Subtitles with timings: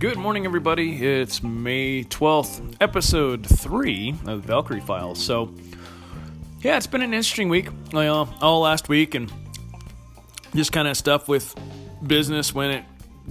[0.00, 1.06] Good morning, everybody.
[1.06, 5.24] It's May 12th, episode 3 of Valkyrie Files.
[5.24, 5.54] So,
[6.60, 9.32] yeah, it's been an interesting week, uh, all last week, and
[10.56, 11.54] just kind of stuff with
[12.04, 12.84] business when it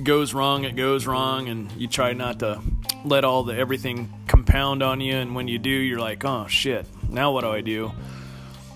[0.06, 2.62] goes wrong, it goes wrong, and you try not to
[3.04, 5.16] let all the everything compound on you.
[5.16, 7.92] And when you do, you're like, oh shit, now what do I do?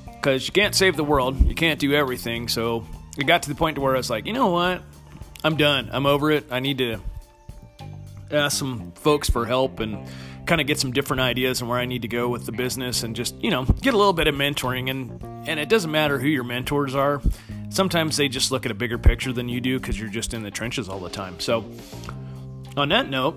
[0.06, 2.50] Because you can't save the world, you can't do everything.
[2.50, 2.86] So
[3.18, 4.82] it got to the point to where I was like, you know what?
[5.44, 5.90] I'm done.
[5.92, 6.46] I'm over it.
[6.52, 7.00] I need to
[8.32, 10.08] ask some folks for help and
[10.46, 13.04] kind of get some different ideas on where I need to go with the business
[13.04, 16.20] and just, you know, get a little bit of mentoring and and it doesn't matter
[16.20, 17.22] who your mentors are.
[17.70, 20.44] Sometimes they just look at a bigger picture than you do cuz you're just in
[20.44, 21.40] the trenches all the time.
[21.40, 21.66] So
[22.76, 23.36] on that note,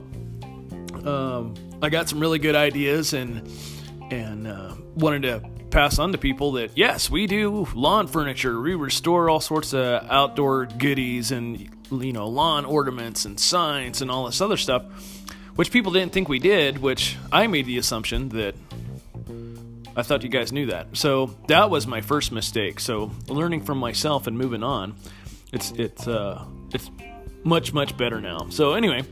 [1.07, 3.49] um, I got some really good ideas and
[4.11, 8.61] and uh, wanted to pass on to people that yes, we do lawn furniture.
[8.61, 14.11] We restore all sorts of outdoor goodies and you know lawn ornaments and signs and
[14.11, 14.85] all this other stuff,
[15.57, 16.79] which people didn't think we did.
[16.79, 18.55] Which I made the assumption that
[19.97, 20.97] I thought you guys knew that.
[20.97, 22.81] So that was my first mistake.
[22.81, 24.95] So learning from myself and moving on,
[25.53, 26.91] it's it's uh, it's
[27.45, 28.49] much much better now.
[28.51, 29.03] So anyway.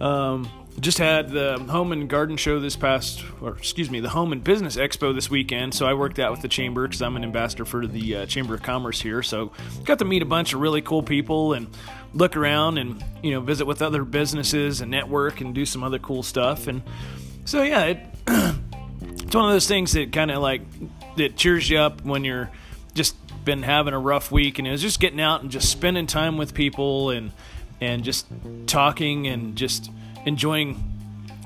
[0.00, 0.48] Um,
[0.80, 4.44] just had the home and garden show this past, or excuse me, the home and
[4.44, 5.74] business expo this weekend.
[5.74, 8.54] So I worked out with the chamber because I'm an ambassador for the uh, Chamber
[8.54, 9.22] of Commerce here.
[9.22, 9.52] So
[9.84, 11.68] got to meet a bunch of really cool people and
[12.14, 15.98] look around and you know visit with other businesses and network and do some other
[15.98, 16.68] cool stuff.
[16.68, 16.82] And
[17.44, 20.62] so yeah, it, it's one of those things that kind of like
[21.16, 22.50] that cheers you up when you're
[22.94, 26.06] just been having a rough week and it was just getting out and just spending
[26.06, 27.32] time with people and
[27.80, 28.26] and just
[28.66, 29.90] talking and just
[30.28, 30.98] enjoying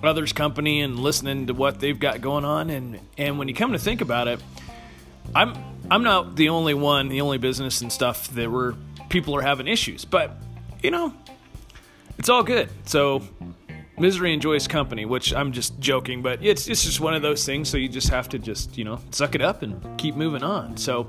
[0.03, 2.71] others' company and listening to what they've got going on.
[2.71, 4.43] And and when you come to think about it,
[5.35, 5.55] I'm
[5.91, 8.75] I'm not the only one, the only business and stuff that where
[9.09, 10.05] people are having issues.
[10.05, 10.37] But
[10.83, 11.15] you know,
[12.19, 12.69] it's all good.
[12.85, 13.23] So
[13.99, 17.69] misery enjoys company, which I'm just joking, but it's it's just one of those things.
[17.69, 20.77] So you just have to just you know suck it up and keep moving on.
[20.77, 21.09] So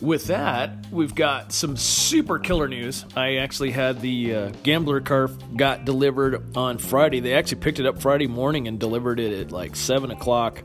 [0.00, 3.04] with that, we've got some super killer news.
[3.16, 7.20] I actually had the uh, gambler car got delivered on Friday.
[7.20, 10.62] They actually picked it up Friday morning and delivered it at like seven o'clock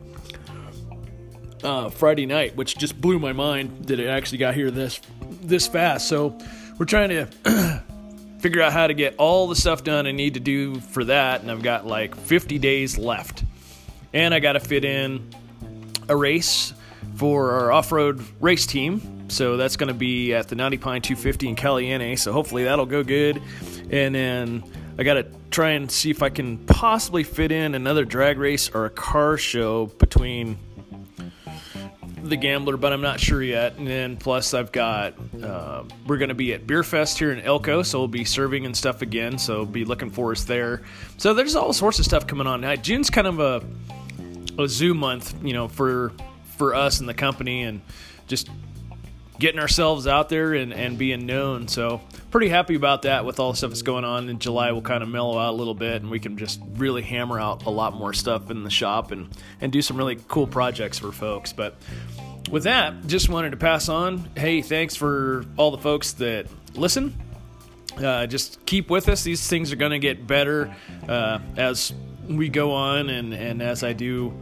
[1.64, 5.00] uh, Friday night, which just blew my mind that it actually got here this
[5.42, 6.08] this fast.
[6.08, 6.38] So
[6.78, 7.84] we're trying to
[8.40, 11.42] figure out how to get all the stuff done I need to do for that,
[11.42, 13.44] and I've got like 50 days left,
[14.14, 15.30] and I got to fit in
[16.10, 16.74] a race
[17.16, 21.50] for our off-road race team so that's going to be at the Knotty Pine 250
[21.50, 22.16] in Caliente.
[22.16, 23.42] So hopefully that'll go good.
[23.90, 24.64] And then
[24.98, 28.70] I got to try and see if I can possibly fit in another drag race
[28.70, 30.58] or a car show between
[32.24, 33.78] the Gambler, but I'm not sure yet.
[33.78, 37.40] And then plus I've got uh, we're going to be at Beer Fest here in
[37.42, 39.38] Elko, so we'll be serving and stuff again.
[39.38, 40.82] So be looking for us there.
[41.18, 42.62] So there's all sorts of stuff coming on.
[42.62, 43.64] Now, June's kind of a
[44.62, 46.12] a zoo month, you know, for
[46.58, 47.82] for us and the company, and
[48.28, 48.50] just
[49.42, 51.68] getting ourselves out there and, and being known.
[51.68, 54.30] So pretty happy about that with all the stuff that's going on.
[54.30, 57.02] In July, we'll kind of mellow out a little bit and we can just really
[57.02, 60.46] hammer out a lot more stuff in the shop and, and do some really cool
[60.46, 61.54] projects for folks.
[61.54, 61.76] But
[62.52, 64.30] with that, just wanted to pass on.
[64.38, 67.16] Hey, thanks for all the folks that listen.
[67.98, 69.24] Uh, just keep with us.
[69.24, 70.74] These things are going to get better
[71.10, 71.92] uh, as
[72.28, 74.40] we go on and, and as I do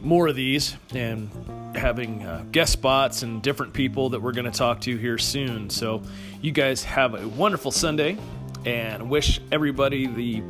[0.00, 1.30] more of these and
[1.74, 5.70] having uh, guest spots and different people that we're going to talk to here soon.
[5.70, 6.02] So,
[6.40, 8.18] you guys have a wonderful Sunday
[8.64, 10.40] and wish everybody the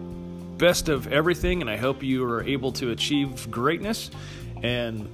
[0.58, 1.60] best of everything.
[1.60, 4.10] And I hope you are able to achieve greatness
[4.62, 5.08] and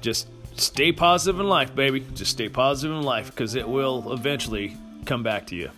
[0.00, 2.04] just stay positive in life, baby.
[2.14, 5.70] Just stay positive in life because it will eventually come back to you.